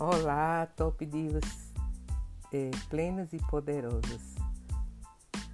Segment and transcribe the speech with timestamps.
[0.00, 1.44] Olá, top divas
[2.54, 4.34] é, plenas e poderosas.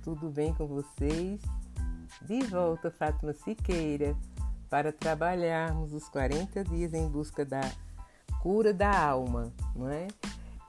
[0.04, 1.41] Tudo bem com vocês?
[2.22, 4.17] De volta, Fátima Siqueira,
[4.71, 7.61] para trabalharmos os 40 dias em busca da
[8.40, 10.07] cura da alma, não é?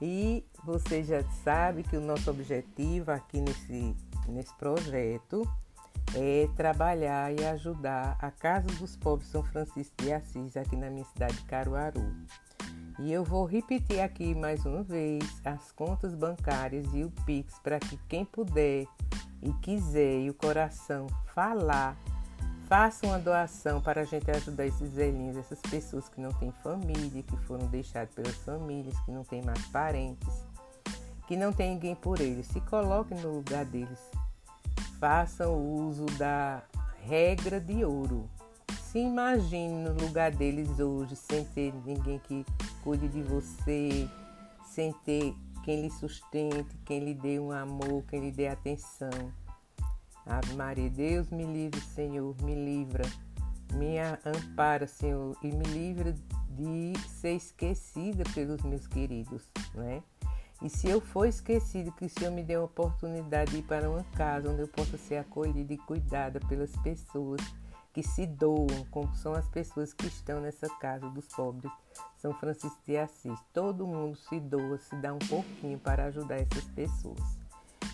[0.02, 3.94] E você já sabe que o nosso objetivo aqui nesse,
[4.26, 5.48] nesse projeto
[6.16, 11.04] é trabalhar e ajudar a Casa dos Pobres São Francisco de Assis, aqui na minha
[11.04, 12.02] cidade de Caruaru.
[13.00, 17.78] E eu vou repetir aqui mais uma vez as contas bancárias e o Pix para
[17.78, 18.86] que quem puder
[19.40, 21.96] e quiser e o coração falar,
[22.68, 27.22] faça uma doação para a gente ajudar esses velhinhos, essas pessoas que não têm família,
[27.22, 30.44] que foram deixadas pelas famílias, que não têm mais parentes,
[31.28, 32.48] que não tem ninguém por eles.
[32.48, 34.10] Se coloquem no lugar deles.
[34.98, 36.64] Façam uso da
[37.04, 38.28] regra de ouro
[38.90, 42.44] se imagine no lugar deles hoje, sem ter ninguém que
[42.82, 44.08] cuide de você,
[44.64, 45.34] sem ter
[45.64, 49.10] quem lhe sustente, quem lhe dê um amor, quem lhe dê atenção.
[50.26, 53.04] Ave Maria, Deus me livre, Senhor, me livra,
[53.74, 56.14] me ampara, Senhor, e me livra
[56.50, 59.42] de ser esquecida pelos meus queridos,
[59.74, 60.02] não é?
[60.60, 63.88] E se eu for esquecido, que o Senhor me dê uma oportunidade de ir para
[63.88, 67.40] uma casa onde eu possa ser acolhida e cuidada pelas pessoas
[67.92, 71.70] que se doam, como são as pessoas que estão nessa casa dos pobres,
[72.18, 73.38] São Francisco de Assis.
[73.52, 77.38] Todo mundo se doa, se dá um pouquinho para ajudar essas pessoas.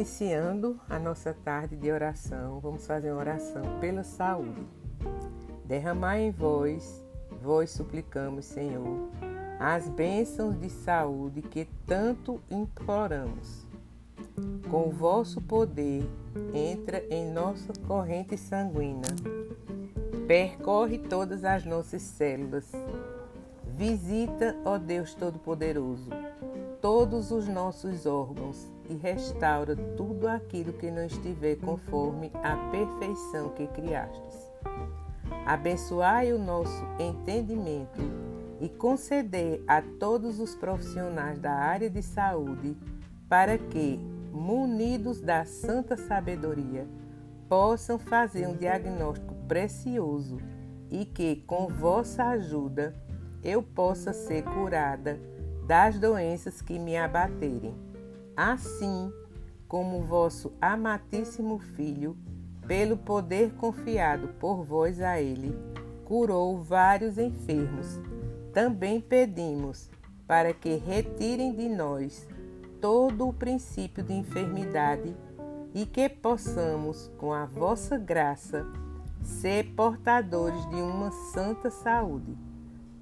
[0.08, 4.66] Iniciando a nossa tarde de oração, vamos fazer uma oração pela saúde.
[5.66, 7.04] Derramar em vós,
[7.42, 9.10] vós suplicamos, Senhor,
[9.60, 13.66] as bênçãos de saúde que tanto imploramos.
[14.70, 16.08] Com o vosso poder,
[16.54, 19.14] entra em nossa corrente sanguínea,
[20.26, 22.72] percorre todas as nossas células.
[23.76, 26.08] Visita, ó Deus Todo-Poderoso,
[26.80, 33.66] todos os nossos órgãos e restaura tudo aquilo que não estiver conforme a perfeição que
[33.68, 34.50] criastes.
[35.46, 38.00] Abençoai o nosso entendimento
[38.60, 42.76] e conceder a todos os profissionais da área de saúde
[43.28, 43.98] para que,
[44.32, 46.86] munidos da santa sabedoria,
[47.48, 50.38] possam fazer um diagnóstico precioso
[50.90, 52.94] e que, com vossa ajuda,
[53.42, 55.20] eu possa ser curada
[55.66, 57.87] das doenças que me abaterem.
[58.38, 59.12] Assim
[59.66, 62.16] como vosso amatíssimo Filho,
[62.66, 65.58] pelo poder confiado por vós a ele,
[66.04, 67.98] curou vários enfermos
[68.58, 69.88] também pedimos
[70.26, 72.26] para que retirem de nós
[72.80, 75.14] todo o princípio de enfermidade
[75.72, 78.66] e que possamos, com a vossa graça,
[79.22, 82.36] ser portadores de uma santa saúde.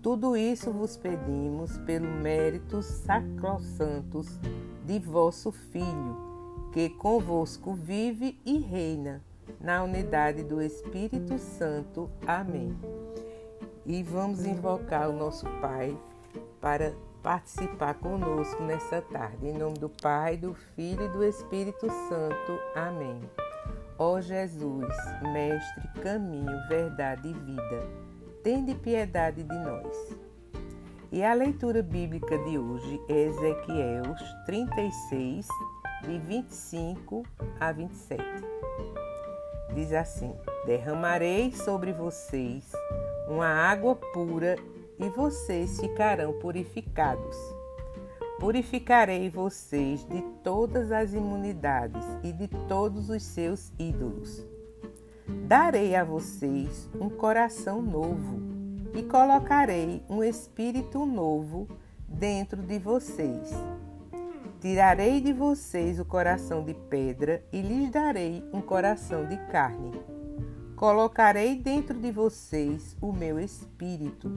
[0.06, 4.38] Tudo isso vos pedimos pelo mérito sacrossantos
[4.84, 9.20] de vosso Filho, que convosco vive e reina
[9.60, 12.08] na unidade do Espírito Santo.
[12.24, 12.78] Amém
[13.84, 15.98] e vamos invocar o nosso Pai
[16.60, 19.48] para participar conosco nessa tarde.
[19.48, 22.60] Em nome do Pai, do Filho e do Espírito Santo.
[22.76, 23.20] Amém.
[23.98, 24.86] Ó Jesus,
[25.32, 28.05] Mestre, caminho, verdade e vida,
[28.46, 30.16] tende piedade de nós.
[31.10, 34.04] E a leitura bíblica de hoje é Ezequiel
[34.44, 35.48] 36,
[36.04, 37.24] de 25
[37.58, 38.22] a 27.
[39.74, 40.32] Diz assim:
[40.64, 42.70] Derramarei sobre vocês
[43.26, 44.54] uma água pura
[44.96, 47.36] e vocês ficarão purificados.
[48.38, 54.55] Purificarei vocês de todas as imunidades e de todos os seus ídolos.
[55.28, 58.40] Darei a vocês um coração novo
[58.94, 61.66] e colocarei um espírito novo
[62.08, 63.50] dentro de vocês.
[64.60, 69.92] Tirarei de vocês o coração de pedra e lhes darei um coração de carne.
[70.76, 74.30] Colocarei dentro de vocês o meu espírito,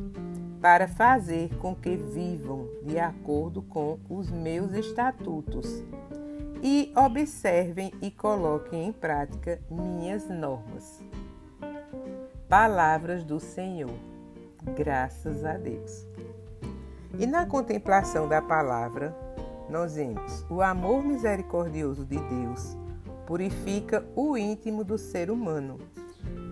[0.59, 5.83] para fazer com que vivam de acordo com os meus estatutos
[6.61, 11.01] e observem e coloquem em prática minhas normas.
[12.47, 13.93] Palavras do Senhor.
[14.75, 16.05] Graças a Deus.
[17.17, 19.15] E na contemplação da palavra,
[19.69, 22.77] nós vemos o amor misericordioso de Deus
[23.29, 25.77] purifica o íntimo do ser humano,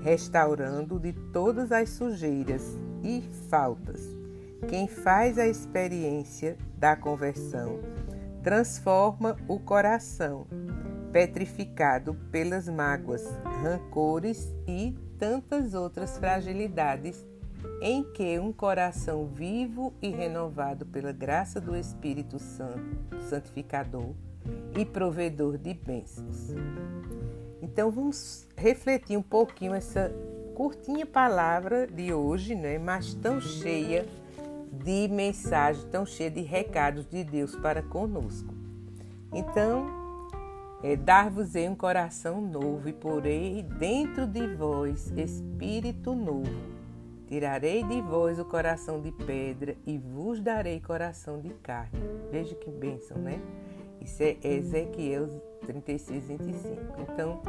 [0.04, 4.16] restaurando de todas as sujeiras e faltas.
[4.70, 7.80] Quem faz a experiência da conversão
[8.48, 10.48] transforma o coração,
[11.12, 13.22] petrificado pelas mágoas,
[13.62, 17.28] rancores e tantas outras fragilidades
[17.82, 24.14] em que um coração vivo e renovado pela graça do Espírito Santo, santificador
[24.78, 26.56] e provedor de bênçãos.
[27.62, 30.10] Então vamos refletir um pouquinho essa
[30.56, 34.06] curtinha palavra de hoje, né, mas tão cheia
[34.84, 38.54] de mensagem, tão cheia de recados de Deus para conosco.
[39.34, 39.86] Então,
[40.84, 46.78] é, dar-vos-ei um coração novo e porei dentro de vós espírito novo
[47.28, 52.00] Tirarei de vós o coração de pedra e vos darei coração de carne.
[52.32, 53.42] Veja que bênção, né?
[54.00, 55.28] Isso é Ezequiel
[55.66, 57.02] 36, 25.
[57.02, 57.42] Então,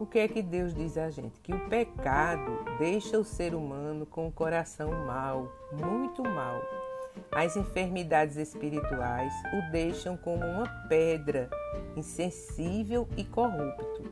[0.00, 1.38] o que é que Deus diz a gente?
[1.40, 6.60] Que o pecado deixa o ser humano com o coração mau, muito mau.
[7.32, 11.48] As enfermidades espirituais o deixam como uma pedra,
[11.96, 14.10] insensível e corrupto.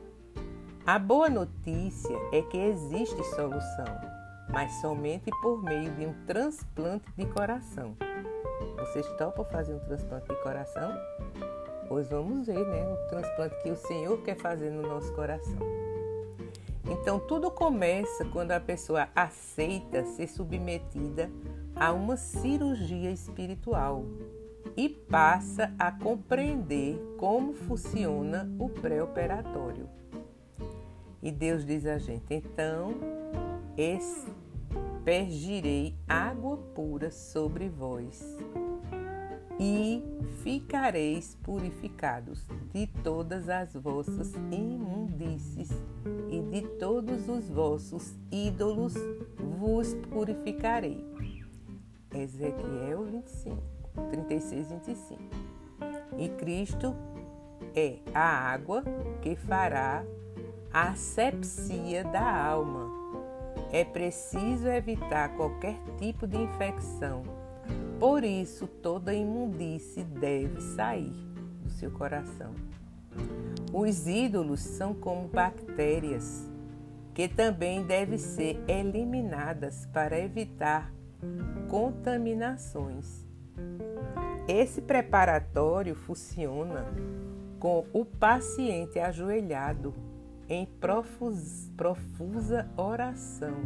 [0.87, 4.19] A boa notícia é que existe solução
[4.49, 7.97] mas somente por meio de um transplante de coração.
[8.79, 10.91] Vocês topam fazer um transplante de coração?
[11.89, 12.87] Pois vamos ver, né?
[12.87, 15.59] O transplante que o Senhor quer fazer no nosso coração.
[16.91, 21.31] Então, tudo começa quando a pessoa aceita ser submetida
[21.79, 24.05] a uma cirurgia espiritual
[24.77, 29.89] e passa a compreender como funciona o pré-operatório.
[31.23, 32.95] E Deus diz a gente: então,
[35.07, 38.37] Espergirei água pura sobre vós
[39.61, 40.03] e
[40.43, 45.71] ficareis purificados de todas as vossas imundícies
[46.31, 48.95] e de todos os vossos ídolos
[49.59, 51.05] vos purificarei.
[52.15, 53.63] Ezequiel 25,
[54.11, 55.23] 36, 25.
[56.19, 56.95] E Cristo
[57.75, 58.83] é a água
[59.23, 60.05] que fará
[60.73, 62.99] a asepsia da alma
[63.71, 67.23] é preciso evitar qualquer tipo de infecção.
[67.99, 71.13] Por isso, toda imundície deve sair
[71.63, 72.55] do seu coração.
[73.73, 76.49] Os ídolos são como bactérias
[77.13, 80.93] que também devem ser eliminadas para evitar
[81.69, 83.27] contaminações.
[84.47, 86.87] Esse preparatório funciona
[87.59, 89.95] com o paciente ajoelhado
[90.49, 93.57] em profus, profusa oração,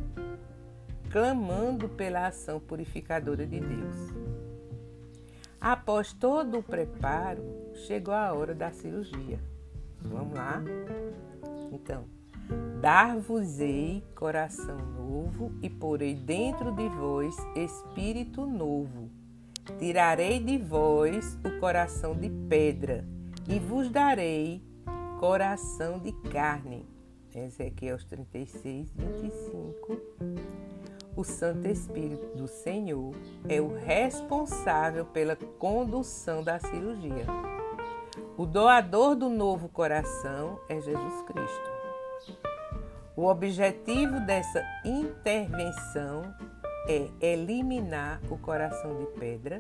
[1.11, 3.97] clamando pela ação purificadora de Deus.
[5.61, 7.45] Após todo o preparo,
[7.87, 9.39] chegou a hora da cirurgia.
[10.01, 10.61] Vamos lá?
[11.71, 12.05] Então,
[12.81, 19.11] dar-vos-ei coração novo e porei dentro de vós espírito novo.
[19.79, 23.07] Tirarei de vós o coração de pedra
[23.49, 24.63] e vos darei
[25.21, 26.85] coração de carne.
[27.35, 30.01] Ezequiel 36, 25.
[31.15, 33.15] O Santo Espírito do Senhor
[33.49, 37.27] é o responsável pela condução da cirurgia.
[38.37, 41.82] O doador do novo coração é Jesus Cristo.
[43.17, 46.35] O objetivo dessa intervenção
[46.88, 49.59] é eliminar o coração de pedra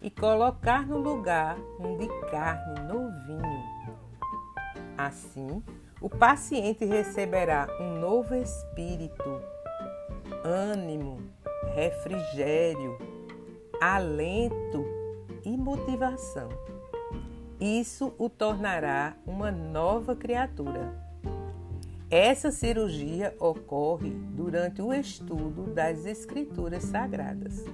[0.00, 3.78] e colocar no lugar um de carne novinho
[4.98, 5.62] Assim,
[6.00, 9.40] o paciente receberá um novo espírito,
[10.44, 11.18] ânimo,
[11.72, 12.98] refrigério,
[13.80, 14.84] alento
[15.44, 16.48] e motivação.
[17.60, 21.07] isso o tornará uma nova criatura.
[22.10, 27.66] Essa cirurgia ocorre durante o estudo das Escrituras Sagradas.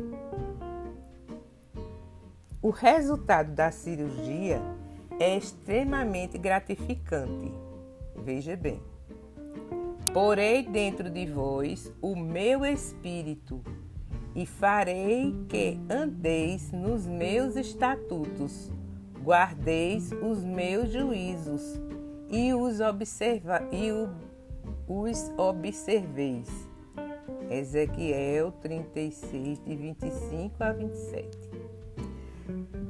[2.61, 4.61] O resultado da cirurgia
[5.21, 7.53] é extremamente gratificante.
[8.25, 8.83] Veja bem.
[10.13, 13.63] Porei dentro de vós o meu espírito
[14.35, 18.69] e farei que andeis nos meus estatutos,
[19.23, 21.81] guardeis os meus juízos
[22.35, 24.11] e os, observa, e o,
[24.89, 26.69] os observeis.
[27.49, 31.39] Ezequiel 36, de 25 a 27.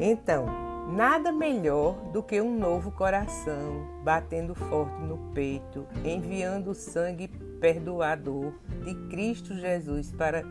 [0.00, 0.46] Então,
[0.90, 7.28] nada melhor do que um novo coração batendo forte no peito, enviando o sangue
[7.60, 10.42] perdoador de Cristo Jesus para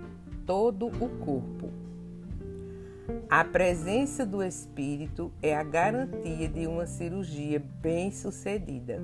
[0.46, 1.83] todo o corpo.
[3.30, 9.02] A presença do Espírito é a garantia de uma cirurgia bem-sucedida.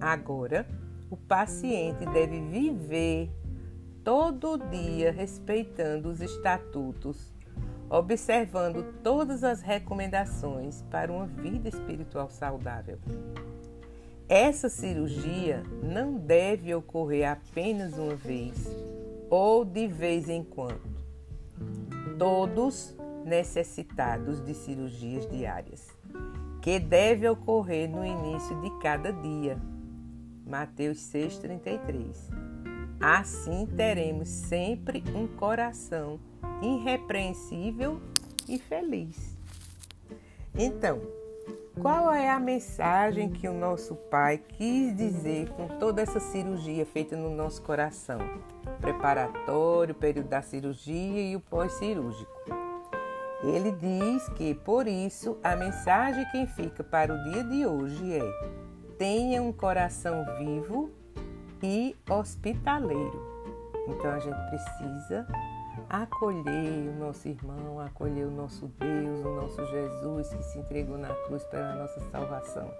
[0.00, 0.66] Agora,
[1.10, 3.30] o paciente deve viver
[4.04, 7.32] todo dia respeitando os estatutos
[7.90, 12.98] observando todas as recomendações para uma vida espiritual saudável.
[14.28, 18.68] Essa cirurgia não deve ocorrer apenas uma vez
[19.30, 20.98] ou de vez em quando.
[22.18, 22.94] Todos
[23.28, 25.86] necessitados de cirurgias diárias,
[26.62, 29.58] que deve ocorrer no início de cada dia.
[30.46, 32.30] Mateus 6:33.
[33.00, 36.18] Assim teremos sempre um coração
[36.62, 38.00] irrepreensível
[38.48, 39.36] e feliz.
[40.54, 41.00] Então,
[41.80, 47.14] qual é a mensagem que o nosso Pai quis dizer com toda essa cirurgia feita
[47.14, 48.18] no nosso coração?
[48.80, 52.67] Preparatório, período da cirurgia e o pós-cirúrgico.
[53.42, 58.22] Ele diz que, por isso, a mensagem que fica para o dia de hoje é:
[58.98, 60.90] tenha um coração vivo
[61.62, 63.26] e hospitaleiro.
[63.88, 65.26] Então a gente precisa
[65.88, 71.14] acolher o nosso irmão, acolher o nosso Deus, o nosso Jesus que se entregou na
[71.26, 72.70] cruz pela nossa salvação.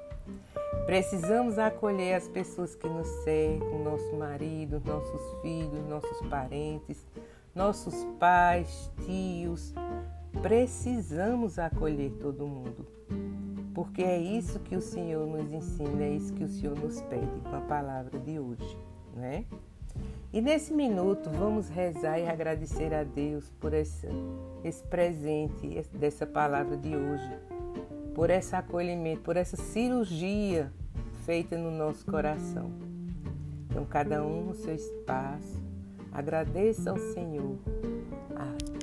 [0.85, 7.07] Precisamos acolher as pessoas que nos cercam, nosso marido, nossos filhos, nossos parentes,
[7.55, 9.73] nossos pais, tios.
[10.43, 12.87] Precisamos acolher todo mundo,
[13.75, 17.41] porque é isso que o Senhor nos ensina, é isso que o Senhor nos pede
[17.41, 18.79] com a palavra de hoje,
[19.17, 19.45] né?
[20.33, 24.07] E nesse minuto vamos rezar e agradecer a Deus por esse,
[24.63, 27.31] esse presente dessa palavra de hoje,
[28.15, 30.71] por esse acolhimento, por essa cirurgia
[31.25, 32.71] feita no nosso coração.
[33.69, 35.63] Então, cada um no seu espaço,
[36.13, 37.57] agradeça ao Senhor,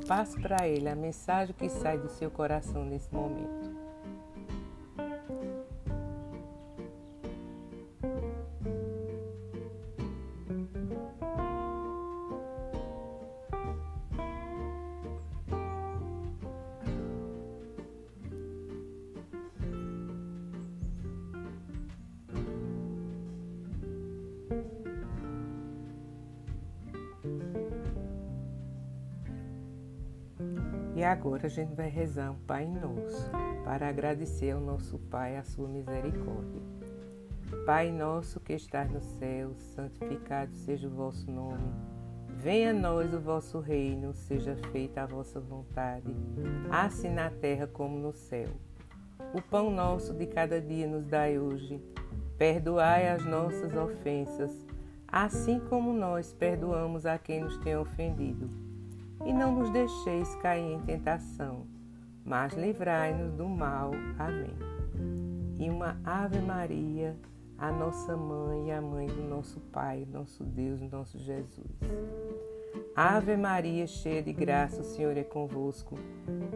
[0.07, 3.84] passe para Ele a mensagem que sai do seu coração nesse momento.
[31.25, 33.31] Agora a gente vai rezar um Pai Nosso
[33.63, 36.61] para agradecer ao nosso Pai a sua misericórdia.
[37.65, 41.73] Pai nosso que estás no céu, santificado seja o vosso nome.
[42.29, 46.15] Venha a nós o vosso reino, seja feita a vossa vontade,
[46.69, 48.49] assim na terra como no céu.
[49.33, 51.81] O pão nosso de cada dia nos dai hoje.
[52.37, 54.63] Perdoai as nossas ofensas,
[55.07, 58.64] assim como nós perdoamos a quem nos tem ofendido
[59.25, 61.65] e não nos deixeis cair em tentação,
[62.23, 63.91] mas livrai-nos do mal.
[64.19, 64.55] Amém.
[65.57, 67.17] E uma Ave Maria,
[67.57, 71.71] a nossa mãe e a mãe do nosso Pai, nosso Deus, nosso Jesus.
[72.95, 75.97] Ave Maria, cheia de graça, o Senhor é convosco.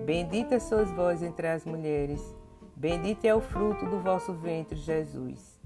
[0.06, 2.36] Bendita sois vós entre as mulheres,
[2.76, 5.60] bendito é o fruto do vosso ventre, Jesus.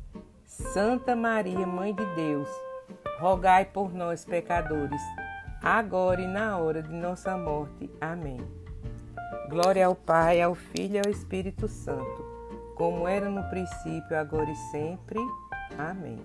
[0.46, 2.48] Santa Maria, Mãe de Deus,
[3.20, 5.02] rogai por nós, pecadores
[5.64, 7.90] agora e na hora de nossa morte.
[8.02, 8.42] Amém.
[9.50, 12.26] Glória ao Pai, ao Filho e ao Espírito Santo,
[12.76, 15.20] como era no princípio, agora e sempre.
[15.78, 16.20] Amém.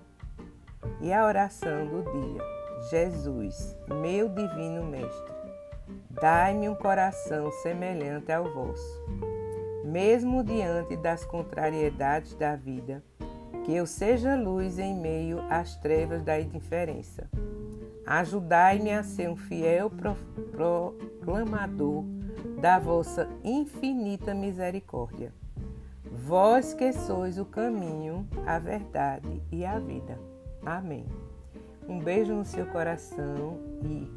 [0.99, 2.59] E a oração do dia.
[2.89, 5.33] Jesus, meu divino Mestre,
[6.09, 9.05] dai-me um coração semelhante ao vosso.
[9.83, 13.03] Mesmo diante das contrariedades da vida,
[13.65, 17.29] que eu seja luz em meio às trevas da indiferença
[18.09, 19.91] Ajudai-me a ser um fiel
[20.51, 22.03] proclamador
[22.59, 25.31] da vossa infinita misericórdia.
[26.11, 30.17] Vós que sois o caminho, a verdade e a vida.
[30.65, 31.05] Amém.
[31.87, 34.09] Um beijo no seu coração e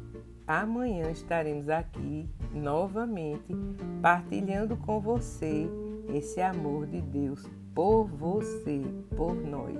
[0.47, 3.55] amanhã estaremos aqui novamente
[4.01, 5.69] partilhando com você
[6.11, 8.81] esse amor de Deus por você,
[9.15, 9.77] por nós.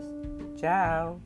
[0.56, 1.20] Tchau!